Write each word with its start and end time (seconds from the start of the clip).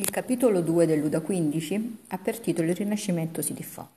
Il 0.00 0.08
capitolo 0.08 0.62
2 0.62 0.86
del 0.86 0.98
Luda 0.98 1.20
15 1.20 1.98
ha 2.08 2.16
per 2.16 2.38
titolo 2.38 2.70
Il 2.70 2.74
Rinascimento 2.74 3.42
si 3.42 3.52
diffonde. 3.52 3.90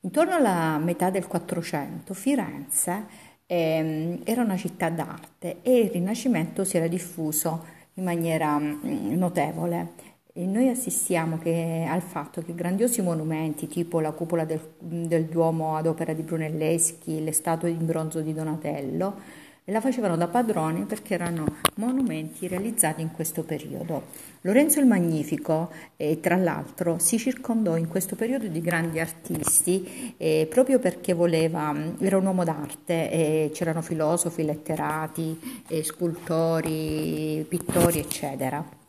Intorno 0.00 0.34
alla 0.34 0.78
metà 0.78 1.10
del 1.10 1.26
Quattrocento 1.26 2.14
Firenze 2.14 3.04
eh, 3.44 4.18
era 4.24 4.40
una 4.40 4.56
città 4.56 4.88
d'arte 4.88 5.58
e 5.60 5.78
il 5.78 5.90
Rinascimento 5.90 6.64
si 6.64 6.78
era 6.78 6.86
diffuso 6.86 7.66
in 7.94 8.04
maniera 8.04 8.58
mm, 8.58 9.12
notevole. 9.12 9.92
E 10.32 10.46
noi 10.46 10.70
assistiamo 10.70 11.36
che, 11.36 11.84
al 11.86 12.00
fatto 12.00 12.40
che 12.40 12.54
grandiosi 12.54 13.02
monumenti 13.02 13.68
tipo 13.68 14.00
la 14.00 14.12
cupola 14.12 14.46
del, 14.46 14.76
del 14.78 15.26
Duomo 15.26 15.76
ad 15.76 15.86
opera 15.86 16.14
di 16.14 16.22
Brunelleschi, 16.22 17.22
le 17.22 17.32
statue 17.32 17.68
in 17.68 17.84
bronzo 17.84 18.22
di 18.22 18.32
Donatello, 18.32 19.50
e 19.64 19.72
la 19.72 19.80
facevano 19.80 20.16
da 20.16 20.26
padroni 20.26 20.84
perché 20.84 21.14
erano 21.14 21.44
monumenti 21.76 22.48
realizzati 22.48 23.00
in 23.00 23.12
questo 23.12 23.44
periodo. 23.44 24.02
Lorenzo 24.42 24.80
il 24.80 24.86
Magnifico, 24.86 25.70
eh, 25.96 26.18
tra 26.20 26.36
l'altro, 26.36 26.98
si 26.98 27.18
circondò 27.18 27.76
in 27.76 27.88
questo 27.88 28.16
periodo 28.16 28.48
di 28.48 28.60
grandi 28.60 28.98
artisti 28.98 30.14
eh, 30.16 30.46
proprio 30.50 30.78
perché 30.78 31.12
voleva, 31.12 31.72
era 32.00 32.16
un 32.16 32.26
uomo 32.26 32.42
d'arte, 32.42 33.10
eh, 33.10 33.50
c'erano 33.52 33.82
filosofi, 33.82 34.44
letterati, 34.44 35.62
eh, 35.68 35.84
scultori, 35.84 37.46
pittori, 37.48 38.00
eccetera. 38.00 38.81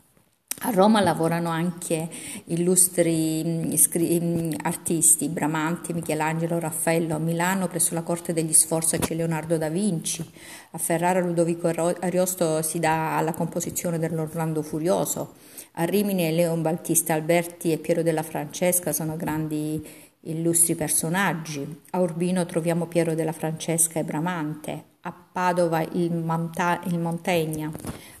A 0.66 0.70
Roma 0.70 1.02
lavorano 1.02 1.50
anche 1.50 2.08
illustri 2.46 3.42
mm, 3.44 3.74
mm, 3.98 4.52
artisti, 4.62 5.28
Bramante, 5.28 5.92
Michelangelo, 5.92 6.58
Raffaello. 6.58 7.16
A 7.16 7.18
Milano, 7.18 7.68
presso 7.68 7.92
la 7.92 8.00
corte 8.00 8.32
degli 8.32 8.54
Sforza, 8.54 8.96
c'è 8.96 9.14
Leonardo 9.14 9.58
da 9.58 9.68
Vinci. 9.68 10.24
A 10.70 10.78
Ferrara, 10.78 11.20
Ludovico 11.20 11.68
Ariosto 11.68 12.62
si 12.62 12.78
dà 12.78 13.18
alla 13.18 13.34
composizione 13.34 13.98
dell'Orlando 13.98 14.62
Furioso. 14.62 15.34
A 15.72 15.84
Rimini, 15.84 16.34
Leon 16.34 16.62
Battista 16.62 17.12
Alberti 17.12 17.70
e 17.70 17.76
Piero 17.76 18.02
della 18.02 18.22
Francesca 18.22 18.94
sono 18.94 19.16
grandi 19.16 19.86
illustri 20.20 20.74
personaggi. 20.74 21.82
A 21.90 22.00
Urbino 22.00 22.46
troviamo 22.46 22.86
Piero 22.86 23.14
della 23.14 23.32
Francesca 23.32 24.00
e 24.00 24.04
Bramante 24.04 24.92
a 25.06 25.12
Padova 25.12 25.82
il, 25.82 26.14
Monta- 26.14 26.80
il 26.84 26.98
Montegna, 26.98 27.70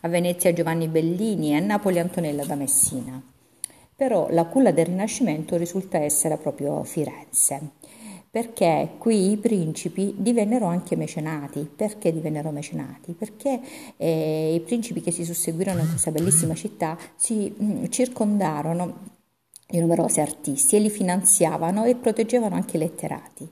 a 0.04 0.08
Venezia 0.08 0.52
Giovanni 0.52 0.86
Bellini 0.86 1.52
e 1.52 1.56
a 1.56 1.60
Napoli 1.60 1.98
Antonella 1.98 2.44
da 2.44 2.54
Messina. 2.54 3.22
Però 3.96 4.28
la 4.30 4.44
culla 4.44 4.70
del 4.70 4.86
Rinascimento 4.86 5.56
risulta 5.56 5.98
essere 5.98 6.36
proprio 6.36 6.84
Firenze, 6.84 7.70
perché 8.30 8.90
qui 8.98 9.30
i 9.30 9.36
principi 9.38 10.14
divennero 10.18 10.66
anche 10.66 10.94
mecenati. 10.96 11.70
Perché 11.74 12.12
divennero 12.12 12.50
mecenati? 12.50 13.12
Perché 13.12 13.60
eh, 13.96 14.54
i 14.54 14.60
principi 14.60 15.00
che 15.00 15.10
si 15.10 15.24
susseguirono 15.24 15.80
in 15.80 15.88
questa 15.88 16.10
bellissima 16.10 16.54
città 16.54 16.98
si 17.16 17.54
mh, 17.56 17.64
mm, 17.64 17.84
circondarono 17.88 19.12
di 19.66 19.78
numerosi 19.80 20.20
artisti 20.20 20.76
e 20.76 20.80
li 20.80 20.90
finanziavano 20.90 21.84
e 21.84 21.94
proteggevano 21.94 22.56
anche 22.56 22.76
i 22.76 22.80
letterati. 22.80 23.48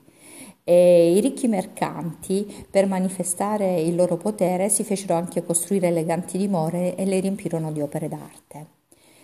E 0.65 1.13
I 1.13 1.19
ricchi 1.19 1.47
mercanti, 1.47 2.65
per 2.69 2.87
manifestare 2.87 3.81
il 3.81 3.95
loro 3.95 4.15
potere, 4.15 4.69
si 4.69 4.83
fecero 4.83 5.15
anche 5.15 5.43
costruire 5.43 5.87
eleganti 5.87 6.37
dimore 6.37 6.95
e 6.95 7.05
le 7.05 7.19
riempirono 7.19 7.71
di 7.71 7.81
opere 7.81 8.07
d'arte. 8.07 8.67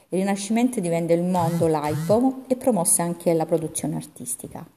Il 0.09 0.19
Rinascimento 0.19 0.79
divenne 0.79 1.13
il 1.13 1.23
mondo 1.23 1.67
laico 1.67 2.41
e 2.47 2.55
promosse 2.55 3.01
anche 3.01 3.31
la 3.33 3.45
produzione 3.45 3.95
artistica. 3.95 4.67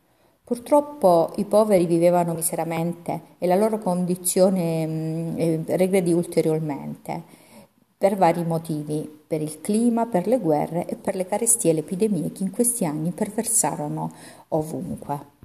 Purtroppo 0.44 1.32
i 1.36 1.44
poveri 1.46 1.86
vivevano 1.86 2.34
miseramente 2.34 3.20
e 3.38 3.46
la 3.46 3.56
loro 3.56 3.78
condizione 3.78 4.86
mh, 4.86 5.34
eh, 5.38 5.62
regredì 5.76 6.12
ulteriormente 6.12 7.22
per 7.96 8.16
vari 8.16 8.44
motivi, 8.44 9.08
per 9.26 9.40
il 9.40 9.60
clima, 9.60 10.06
per 10.06 10.26
le 10.26 10.38
guerre 10.38 10.84
e 10.86 10.96
per 10.96 11.14
le 11.14 11.26
carestie 11.26 11.70
e 11.70 11.74
le 11.74 11.80
epidemie 11.80 12.32
che 12.32 12.42
in 12.42 12.50
questi 12.50 12.84
anni 12.84 13.12
perversarono 13.12 14.12
ovunque. 14.48 15.41